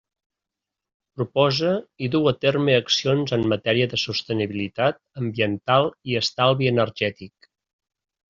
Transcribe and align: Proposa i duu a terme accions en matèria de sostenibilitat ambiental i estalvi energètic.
Proposa 1.19 1.73
i 2.05 2.09
duu 2.15 2.29
a 2.29 2.33
terme 2.45 2.73
accions 2.77 3.35
en 3.37 3.45
matèria 3.53 3.89
de 3.91 3.99
sostenibilitat 4.05 4.99
ambiental 5.25 5.89
i 6.13 6.19
estalvi 6.23 6.73
energètic. 6.73 7.51